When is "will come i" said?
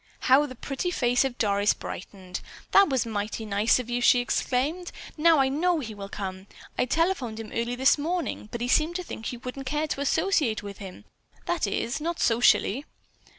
5.93-6.85